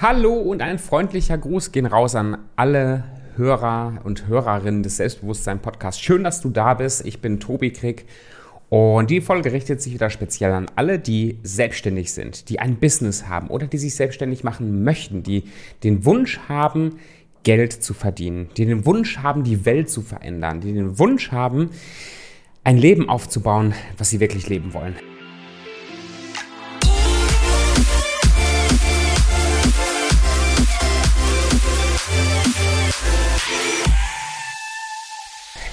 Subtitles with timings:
[0.00, 3.02] Hallo und ein freundlicher Gruß gehen raus an alle
[3.34, 6.00] Hörer und Hörerinnen des Selbstbewusstsein Podcasts.
[6.00, 7.04] Schön, dass du da bist.
[7.04, 8.04] Ich bin Tobi Krieg
[8.68, 13.26] und die Folge richtet sich wieder speziell an alle, die selbstständig sind, die ein Business
[13.26, 15.42] haben oder die sich selbstständig machen möchten, die
[15.82, 17.00] den Wunsch haben,
[17.42, 21.70] Geld zu verdienen, die den Wunsch haben, die Welt zu verändern, die den Wunsch haben,
[22.62, 24.94] ein Leben aufzubauen, was sie wirklich leben wollen.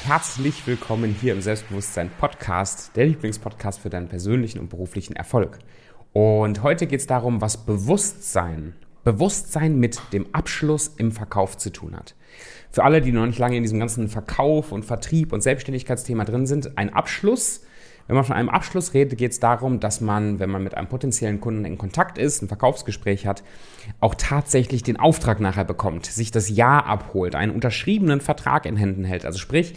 [0.06, 5.58] Herzlich willkommen hier im Selbstbewusstsein Podcast, der Lieblingspodcast für deinen persönlichen und beruflichen Erfolg.
[6.14, 11.96] Und heute geht es darum, was Bewusstsein, Bewusstsein mit dem Abschluss im Verkauf zu tun
[11.96, 12.16] hat.
[12.70, 16.46] Für alle, die noch nicht lange in diesem ganzen Verkauf und Vertrieb und Selbstständigkeitsthema drin
[16.46, 17.62] sind, ein Abschluss
[18.08, 20.88] wenn man von einem Abschluss redet, geht es darum, dass man, wenn man mit einem
[20.88, 23.44] potenziellen Kunden in Kontakt ist, ein Verkaufsgespräch hat,
[24.00, 29.06] auch tatsächlich den Auftrag nachher bekommt, sich das Ja abholt, einen unterschriebenen Vertrag in Händen
[29.06, 29.26] hält.
[29.26, 29.74] Also sprich,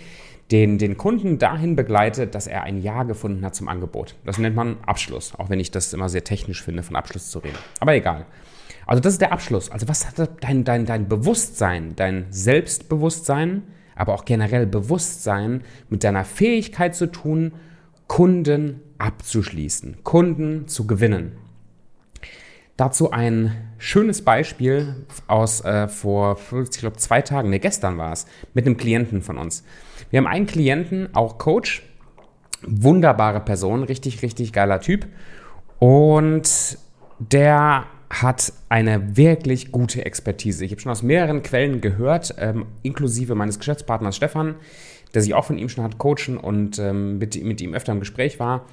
[0.50, 4.14] den, den Kunden dahin begleitet, dass er ein Ja gefunden hat zum Angebot.
[4.24, 7.38] Das nennt man Abschluss, auch wenn ich das immer sehr technisch finde, von Abschluss zu
[7.40, 7.58] reden.
[7.80, 8.26] Aber egal.
[8.86, 9.70] Also das ist der Abschluss.
[9.70, 13.62] Also was hat dein, dein, dein Bewusstsein, dein Selbstbewusstsein,
[13.94, 17.52] aber auch generell Bewusstsein mit deiner Fähigkeit zu tun,
[18.08, 21.32] Kunden abzuschließen, Kunden zu gewinnen.
[22.76, 28.26] Dazu ein schönes Beispiel aus äh, vor, ich glaube, zwei Tagen, ne, gestern war es,
[28.54, 29.64] mit einem Klienten von uns.
[30.10, 31.82] Wir haben einen Klienten, auch Coach,
[32.62, 35.06] wunderbare Person, richtig, richtig geiler Typ.
[35.78, 36.78] Und
[37.18, 40.64] der hat eine wirklich gute Expertise.
[40.64, 44.54] Ich habe schon aus mehreren Quellen gehört, ähm, inklusive meines Geschäftspartners Stefan,
[45.14, 48.00] der sich auch von ihm schon hat coachen und ähm, mit, mit ihm öfter im
[48.00, 48.66] Gespräch war,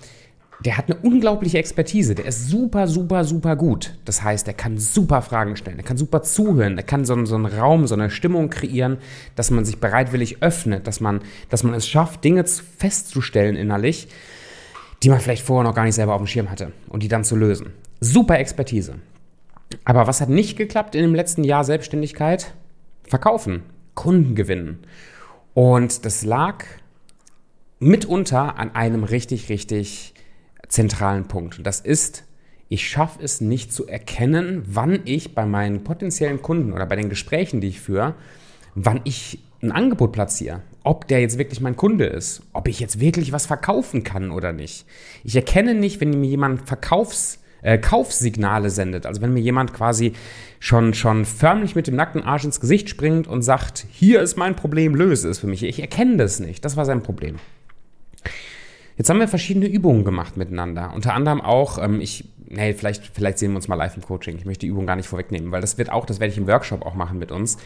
[0.64, 2.16] der hat eine unglaubliche Expertise.
[2.16, 3.97] Der ist super, super, super gut.
[4.05, 7.36] Das heißt, er kann super Fragen stellen, er kann super zuhören, er kann so, so
[7.36, 8.97] einen Raum, so eine Stimmung kreieren,
[9.36, 14.07] dass man sich bereitwillig öffnet, dass man, dass man es schafft, Dinge festzustellen innerlich,
[15.03, 17.24] die man vielleicht vorher noch gar nicht selber auf dem Schirm hatte und die dann
[17.24, 17.72] zu lösen.
[18.00, 18.95] Super Expertise.
[19.84, 22.53] Aber was hat nicht geklappt in dem letzten Jahr Selbstständigkeit?
[23.03, 23.63] Verkaufen,
[23.94, 24.79] Kunden gewinnen.
[25.55, 26.66] Und das lag
[27.79, 30.13] mitunter an einem richtig, richtig
[30.67, 31.57] zentralen Punkt.
[31.57, 32.25] Und das ist,
[32.67, 37.09] ich schaffe es nicht zu erkennen, wann ich bei meinen potenziellen Kunden oder bei den
[37.09, 38.15] Gesprächen, die ich führe,
[38.75, 40.61] wann ich ein Angebot platziere.
[40.83, 44.51] Ob der jetzt wirklich mein Kunde ist, ob ich jetzt wirklich was verkaufen kann oder
[44.51, 44.85] nicht.
[45.23, 49.05] Ich erkenne nicht, wenn mir jemand Verkaufs äh, Kaufsignale sendet.
[49.05, 50.13] Also wenn mir jemand quasi
[50.59, 54.55] schon, schon förmlich mit dem nackten Arsch ins Gesicht springt und sagt, hier ist mein
[54.55, 55.63] Problem, löse es für mich.
[55.63, 56.63] Ich erkenne das nicht.
[56.63, 57.37] Das war sein Problem.
[58.97, 60.94] Jetzt haben wir verschiedene Übungen gemacht miteinander.
[60.95, 64.38] Unter anderem auch, ähm, ich, nee, vielleicht, vielleicht sehen wir uns mal live im Coaching.
[64.38, 66.47] Ich möchte die Übung gar nicht vorwegnehmen, weil das wird auch, das werde ich im
[66.47, 67.57] Workshop auch machen mit uns,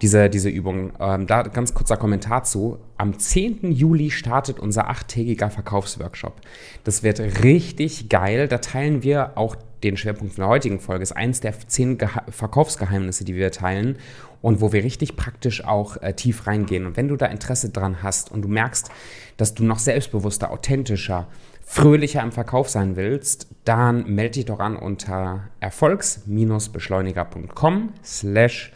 [0.00, 0.92] diese, diese Übung.
[1.00, 2.78] Ähm, da ganz kurzer Kommentar zu.
[2.98, 3.72] Am 10.
[3.72, 6.40] Juli startet unser achttägiger Verkaufsworkshop.
[6.84, 8.46] Das wird richtig geil.
[8.46, 11.02] Da teilen wir auch den Schwerpunkt von der heutigen Folge.
[11.02, 13.98] Ist eins der zehn Geha Verkaufsgeheimnisse, die wir teilen
[14.46, 16.86] und wo wir richtig praktisch auch äh, tief reingehen.
[16.86, 18.88] Und wenn du da Interesse dran hast und du merkst,
[19.36, 21.26] dass du noch selbstbewusster, authentischer,
[21.64, 28.72] fröhlicher im Verkauf sein willst, dann melde dich doch an unter erfolgs-beschleuniger.com slash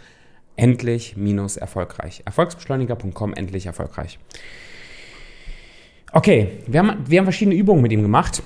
[0.57, 2.23] endlich-erfolgreich.
[2.25, 4.19] Erfolgsbeschleuniger.com endlich erfolgreich.
[6.11, 8.43] Okay, wir haben, wir haben verschiedene Übungen mit ihm gemacht,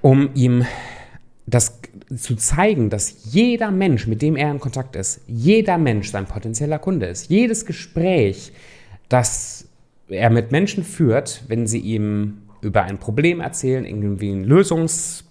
[0.00, 0.64] um ihm
[1.44, 1.82] das
[2.16, 6.78] zu zeigen, dass jeder Mensch, mit dem er in Kontakt ist, jeder Mensch sein potenzieller
[6.78, 7.30] Kunde ist.
[7.30, 8.52] Jedes Gespräch,
[9.08, 9.68] das
[10.08, 15.24] er mit Menschen führt, wenn sie ihm über ein Problem erzählen, irgendwie einen Lösungs-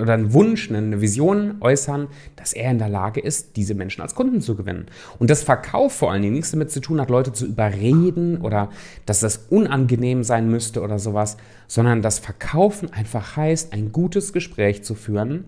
[0.00, 4.14] oder einen Wunsch, eine Vision äußern, dass er in der Lage ist, diese Menschen als
[4.14, 4.86] Kunden zu gewinnen.
[5.18, 8.70] Und das Verkauf vor allen Dingen nichts damit zu tun hat, Leute zu überreden oder
[9.06, 11.36] dass das unangenehm sein müsste oder sowas,
[11.68, 15.44] sondern das Verkaufen einfach heißt, ein gutes Gespräch zu führen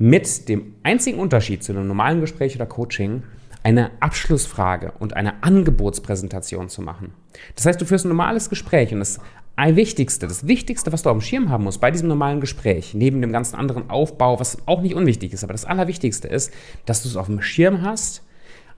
[0.00, 3.22] mit dem einzigen Unterschied zu einem normalen Gespräch oder Coaching,
[3.62, 7.12] eine Abschlussfrage und eine Angebotspräsentation zu machen.
[7.54, 9.20] Das heißt, du führst ein normales Gespräch und das
[9.58, 13.20] Wichtigste, das Wichtigste, was du auf dem Schirm haben musst bei diesem normalen Gespräch, neben
[13.20, 16.50] dem ganzen anderen Aufbau, was auch nicht unwichtig ist, aber das Allerwichtigste ist,
[16.86, 18.22] dass du es auf dem Schirm hast,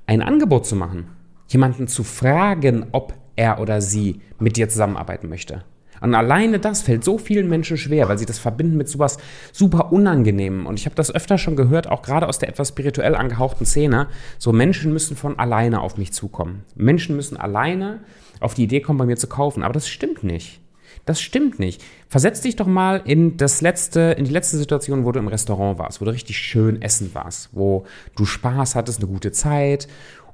[0.07, 1.07] ein Angebot zu machen.
[1.47, 5.63] Jemanden zu fragen, ob er oder sie mit dir zusammenarbeiten möchte.
[6.03, 9.19] Und alleine das fällt so vielen Menschen schwer, weil sie das verbinden mit sowas
[9.53, 10.67] super Unangenehmem.
[10.67, 14.09] Und ich habe das öfter schon gehört, auch gerade aus der etwas spirituell angehauchten Szene.
[14.39, 16.65] So Menschen müssen von alleine auf mich zukommen.
[16.75, 18.01] Menschen müssen alleine
[18.41, 19.63] auf die Idee kommen, bei mir zu kaufen.
[19.63, 20.61] Aber das stimmt nicht.
[21.05, 21.83] Das stimmt nicht.
[22.09, 25.79] Versetz dich doch mal in das letzte, in die letzte Situation, wo du im Restaurant
[25.79, 29.89] warst, wo du richtig schön essen warst, wo du Spaß hattest, eine gute Zeit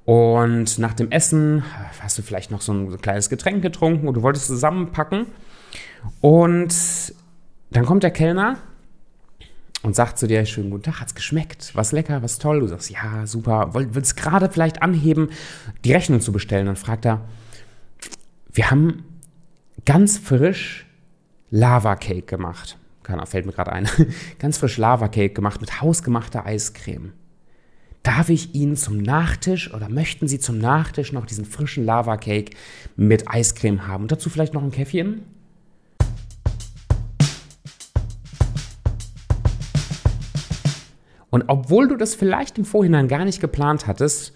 [0.08, 1.64] und nach dem Essen
[2.00, 5.26] hast du vielleicht noch so ein kleines Getränk getrunken und du wolltest zusammenpacken
[6.20, 6.74] und
[7.70, 8.58] dann kommt der Kellner
[9.82, 11.70] und sagt zu dir, schönen guten Tag, hat's geschmeckt?
[11.74, 12.60] Was lecker, was toll?
[12.60, 15.30] Du sagst, ja, super, willst gerade vielleicht anheben,
[15.84, 16.66] die Rechnung zu bestellen.
[16.66, 17.22] Dann fragt er,
[18.52, 19.04] wir haben
[19.84, 20.86] ganz frisch
[21.50, 22.76] Lava Cake gemacht.
[23.02, 23.88] Keiner fällt mir gerade ein.
[24.38, 27.12] ganz frisch Lava Cake gemacht mit hausgemachter Eiscreme.
[28.02, 32.56] Darf ich Ihnen zum Nachtisch oder möchten Sie zum Nachtisch noch diesen frischen Lava Cake
[32.96, 34.04] mit Eiscreme haben?
[34.04, 35.22] Und dazu vielleicht noch ein Käffchen?
[41.30, 44.32] Und obwohl du das vielleicht im Vorhinein gar nicht geplant hattest,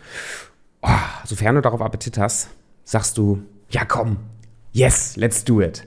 [0.83, 0.89] oh,
[1.25, 2.51] sofern du darauf Appetit hast,
[2.85, 4.19] sagst du, ja komm,
[4.73, 5.87] yes, let's do it.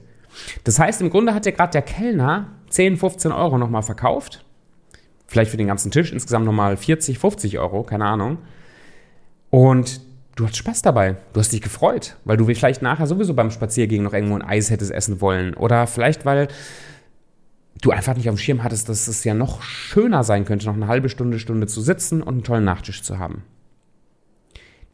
[0.63, 4.43] Das heißt, im Grunde hat dir gerade der Kellner 10, 15 Euro nochmal verkauft.
[5.27, 8.39] Vielleicht für den ganzen Tisch insgesamt nochmal 40, 50 Euro, keine Ahnung.
[9.49, 10.01] Und
[10.35, 11.15] du hast Spaß dabei.
[11.33, 14.69] Du hast dich gefreut, weil du vielleicht nachher sowieso beim Spaziergehen noch irgendwo ein Eis
[14.69, 15.53] hättest essen wollen.
[15.53, 16.47] Oder vielleicht, weil
[17.85, 20.73] du einfach nicht auf dem Schirm hattest, dass es ja noch schöner sein könnte, noch
[20.73, 23.43] eine halbe Stunde, Stunde zu sitzen und einen tollen Nachtisch zu haben.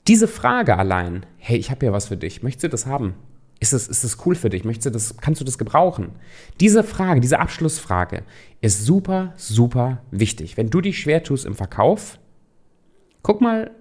[0.07, 3.13] Diese Frage allein, hey, ich habe ja was für dich, möchtest du das haben?
[3.59, 4.65] Ist das, ist das cool für dich?
[4.65, 6.09] Möchtest du das, kannst du das gebrauchen?
[6.59, 8.23] Diese Frage, diese Abschlussfrage
[8.59, 10.57] ist super, super wichtig.
[10.57, 12.19] Wenn du dich schwer tust im Verkauf,
[13.21, 13.71] guck mal,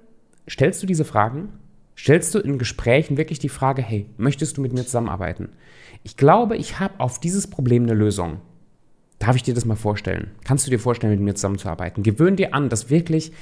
[0.48, 1.48] stellst du diese Fragen?
[1.96, 5.48] Stellst du in Gesprächen wirklich die Frage, hey, möchtest du mit mir zusammenarbeiten?
[6.02, 8.40] Ich glaube, ich habe auf dieses Problem eine Lösung.
[9.20, 10.31] Darf ich dir das mal vorstellen?
[10.44, 12.02] Kannst du dir vorstellen, mit mir zusammenzuarbeiten?
[12.02, 13.32] Gewöhn dir an, das wirklich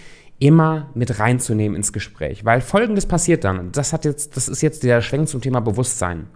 [0.40, 3.70] immer mit reinzunehmen ins Gespräch, weil folgendes passiert dann.
[3.72, 6.26] Das hat jetzt, das ist jetzt der Schwenk zum Thema Bewusstsein.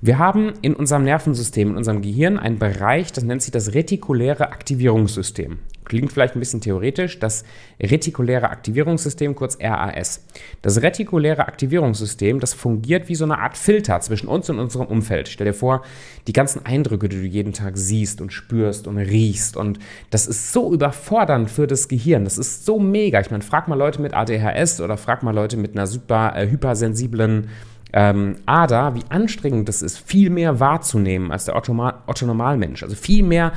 [0.00, 4.50] Wir haben in unserem Nervensystem, in unserem Gehirn einen Bereich, das nennt sich das retikuläre
[4.50, 5.58] Aktivierungssystem.
[5.84, 7.44] Klingt vielleicht ein bisschen theoretisch, das
[7.80, 10.24] retikuläre Aktivierungssystem, kurz RAS.
[10.62, 15.28] Das retikuläre Aktivierungssystem, das fungiert wie so eine Art Filter zwischen uns und unserem Umfeld.
[15.28, 15.82] Stell dir vor,
[16.26, 19.78] die ganzen Eindrücke, die du jeden Tag siehst und spürst und riechst und
[20.10, 22.24] das ist so überfordernd für das Gehirn.
[22.24, 23.20] Das ist so mega.
[23.20, 26.48] Ich meine, frag mal Leute mit ADHS oder frag mal Leute mit einer super äh,
[26.48, 27.48] hypersensiblen
[27.94, 32.82] ähm, Ader, wie anstrengend das ist, viel mehr wahrzunehmen als der Otto Normalmensch.
[32.82, 33.52] Also viel mehr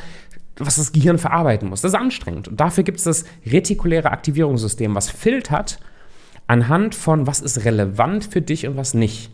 [0.59, 1.81] was das Gehirn verarbeiten muss.
[1.81, 2.47] Das ist anstrengend.
[2.47, 5.79] Und dafür gibt es das retikuläre Aktivierungssystem, was filtert
[6.47, 9.29] anhand von, was ist relevant für dich und was nicht.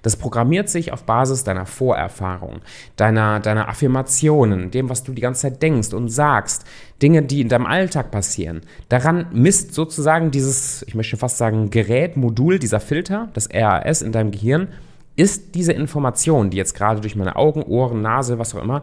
[0.00, 2.60] Das programmiert sich auf Basis deiner Vorerfahrung,
[2.96, 6.64] deiner, deiner Affirmationen, dem, was du die ganze Zeit denkst und sagst,
[7.02, 8.62] Dinge, die in deinem Alltag passieren.
[8.88, 14.12] Daran misst sozusagen dieses, ich möchte fast sagen, Gerät, Modul, dieser Filter, das RAS in
[14.12, 14.68] deinem Gehirn,
[15.16, 18.82] ist diese Information, die jetzt gerade durch meine Augen, Ohren, Nase, was auch immer,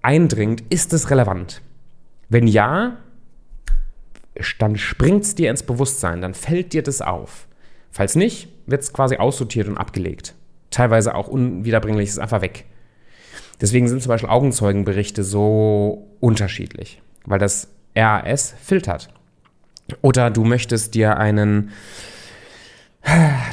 [0.00, 1.60] eindringt, ist es relevant?
[2.28, 2.96] Wenn ja,
[4.58, 7.46] dann springt es dir ins Bewusstsein, dann fällt dir das auf.
[7.90, 10.34] Falls nicht, wird es quasi aussortiert und abgelegt.
[10.76, 12.66] Teilweise auch unwiederbringlich, ist einfach weg.
[13.62, 19.08] Deswegen sind zum Beispiel Augenzeugenberichte so unterschiedlich, weil das RAS filtert.
[20.02, 21.70] Oder du möchtest dir einen,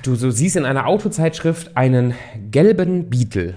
[0.03, 2.13] du, siehst in einer Autozeitschrift einen
[2.51, 3.53] gelben Beetle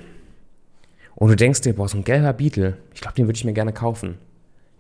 [1.16, 3.52] und du denkst dir, boah, so ein gelber Beetle, ich glaube, den würde ich mir
[3.52, 4.16] gerne kaufen.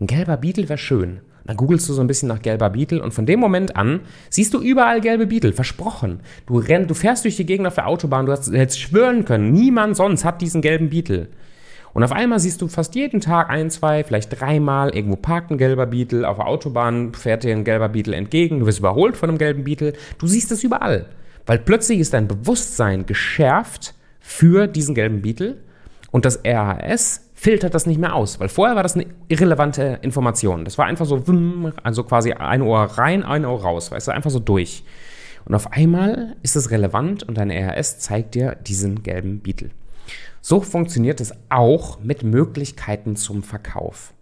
[0.00, 1.22] Ein gelber Beetle wäre schön.
[1.46, 4.00] Dann googelst du so ein bisschen nach gelber Beetle und von dem Moment an
[4.30, 6.20] siehst du überall gelbe Beetle, versprochen.
[6.46, 9.96] Du, renn, du fährst durch die Gegend auf der Autobahn, du, hättest schwören können, niemand
[9.96, 11.28] sonst hat diesen gelben Beetle.
[11.94, 15.56] Und auf einmal siehst du fast jeden Tag ein, zwei, vielleicht dreimal, irgendwo parkt ein
[15.56, 19.30] gelber Beetle, auf der Autobahn fährt dir ein gelber Beetle entgegen, du wirst überholt von
[19.30, 19.94] einem gelben Beetle.
[20.18, 21.06] Du siehst es überall.
[21.46, 25.56] Weil plötzlich ist dein Bewusstsein geschärft für diesen gelben Beetle
[26.10, 30.64] und das RHS filtert das nicht mehr aus, weil vorher war das eine irrelevante Information.
[30.64, 31.22] Das war einfach so,
[31.82, 34.82] also quasi ein Ohr rein, ein Ohr raus, weißt du, einfach so durch.
[35.44, 39.70] Und auf einmal ist es relevant und dein RHS zeigt dir diesen gelben Beetle.
[40.40, 44.12] So funktioniert es auch mit Möglichkeiten zum Verkauf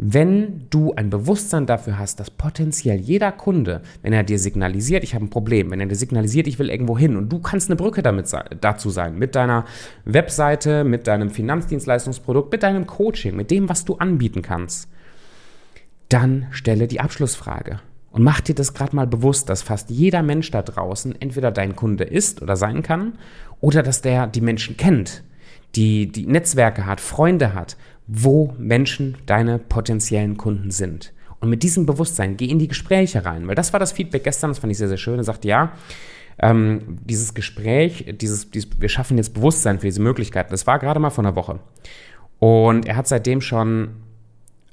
[0.00, 5.16] wenn du ein Bewusstsein dafür hast, dass potenziell jeder Kunde, wenn er dir signalisiert, ich
[5.16, 7.74] habe ein Problem, wenn er dir signalisiert, ich will irgendwo hin und du kannst eine
[7.74, 9.64] Brücke damit dazu sein, mit deiner
[10.04, 14.88] Webseite, mit deinem Finanzdienstleistungsprodukt, mit deinem Coaching, mit dem, was du anbieten kannst,
[16.08, 17.80] dann stelle die Abschlussfrage.
[18.12, 21.74] Und mach dir das gerade mal bewusst, dass fast jeder Mensch da draußen entweder dein
[21.74, 23.18] Kunde ist oder sein kann,
[23.60, 25.24] oder dass der die Menschen kennt,
[25.74, 27.76] die, die Netzwerke hat, Freunde hat
[28.08, 31.12] wo Menschen deine potenziellen Kunden sind.
[31.40, 34.50] Und mit diesem Bewusstsein geh in die Gespräche rein, weil das war das Feedback gestern,
[34.50, 35.18] das fand ich sehr, sehr schön.
[35.18, 35.72] Er sagte, ja,
[36.40, 40.98] ähm, dieses Gespräch, dieses, dieses, wir schaffen jetzt Bewusstsein für diese Möglichkeiten, das war gerade
[40.98, 41.60] mal vor einer Woche.
[42.38, 43.90] Und er hat seitdem schon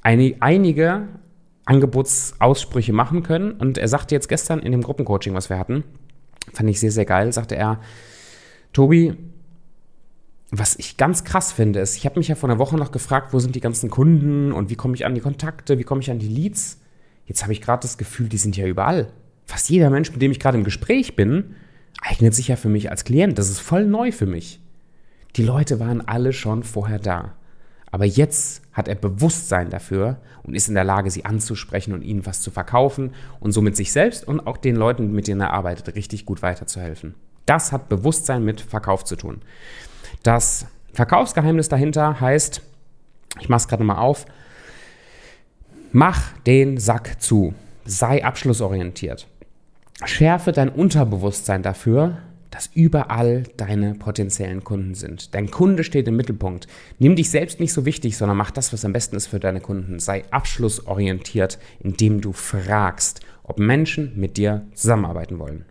[0.01, 1.08] eine, einige
[1.65, 3.51] Angebotsaussprüche machen können.
[3.51, 5.84] Und er sagte jetzt gestern in dem Gruppencoaching, was wir hatten,
[6.54, 7.80] fand ich sehr, sehr geil, sagte er,
[8.72, 9.15] Tobi,
[10.52, 13.34] was ich ganz krass finde, ist, ich habe mich ja vor einer Woche noch gefragt,
[13.34, 16.12] wo sind die ganzen Kunden und wie komme ich an die Kontakte, wie komme ich
[16.12, 16.80] an die Leads.
[17.25, 19.12] Jetzt habe ich gerade das Gefühl, die sind ja überall.
[19.46, 21.56] Fast jeder Mensch, mit dem ich gerade im Gespräch bin,
[22.02, 23.38] eignet sich ja für mich als Klient.
[23.40, 24.60] Das ist voll neu für mich.
[25.36, 27.36] Die Leute waren alle schon vorher da.
[27.92, 32.25] Aber jetzt hat er Bewusstsein dafür und ist in der Lage, sie anzusprechen und ihnen
[32.25, 35.96] was zu verkaufen und somit sich selbst und auch den Leuten, mit denen er arbeitet,
[35.96, 37.16] richtig gut weiterzuhelfen.
[37.46, 39.42] Das hat Bewusstsein mit Verkauf zu tun.
[40.24, 42.62] Das Verkaufsgeheimnis dahinter heißt,
[43.40, 44.26] ich mache es gerade mal auf,
[45.92, 47.54] mach den Sack zu,
[47.86, 49.28] sei abschlussorientiert.
[50.04, 52.18] Schärfe dein Unterbewusstsein dafür,
[52.52, 55.36] dass überall deine potenziellen Kunden sind.
[55.36, 56.68] Dein Kunde steht im Mittelpunkt.
[57.00, 59.60] Nimm dich selbst nicht so wichtig, sondern mach das, was am besten ist für deine
[59.60, 60.00] Kunden.
[60.00, 65.66] Sei abschlussorientiert, indem du fragst, ob Menschen mit dir zusammenarbeiten wollen.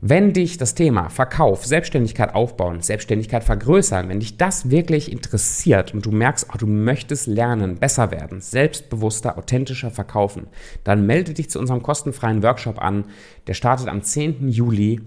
[0.00, 6.04] Wenn dich das Thema Verkauf, Selbstständigkeit aufbauen, Selbstständigkeit vergrößern, wenn dich das wirklich interessiert und
[6.04, 10.48] du merkst, oh, du möchtest lernen, besser werden, selbstbewusster, authentischer verkaufen,
[10.84, 13.04] dann melde dich zu unserem kostenfreien Workshop an.
[13.46, 14.48] Der startet am 10.
[14.48, 15.00] Juli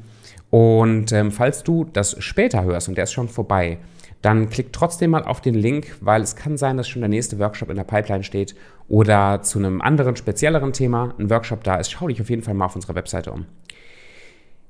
[0.49, 3.77] und ähm, falls du das später hörst und der ist schon vorbei,
[4.21, 7.39] dann klick trotzdem mal auf den Link, weil es kann sein, dass schon der nächste
[7.39, 8.55] Workshop in der Pipeline steht
[8.87, 11.91] oder zu einem anderen, spezielleren Thema ein Workshop da ist.
[11.91, 13.45] Schau dich auf jeden Fall mal auf unserer Webseite um.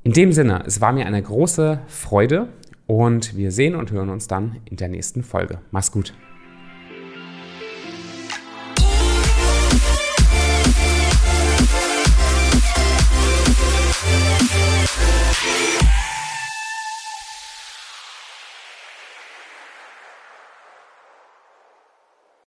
[0.10, 2.48] In dem Sinne, es war mir eine große Freude
[2.88, 5.60] und wir sehen und hören uns dann in der nächsten Folge.
[5.70, 6.16] Mach's gut.